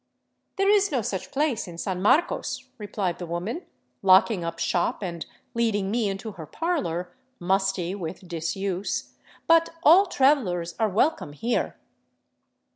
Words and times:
"There 0.57 0.67
is 0.71 0.91
no 0.91 1.03
such 1.03 1.29
place 1.31 1.67
in 1.67 1.77
San 1.77 2.01
Marcos," 2.01 2.65
replied 2.79 3.19
the 3.19 3.27
woman, 3.27 3.67
lock 4.01 4.31
ing 4.31 4.43
up 4.43 4.57
shop 4.57 5.03
and 5.03 5.27
leading 5.53 5.91
me 5.91 6.09
into 6.09 6.31
her 6.31 6.47
parlor, 6.47 7.13
musty 7.39 7.93
with 7.93 8.27
disuse," 8.27 9.13
but 9.45 9.69
all 9.83 10.07
travelers 10.07 10.73
are 10.79 10.89
welcome 10.89 11.33
here." 11.33 11.75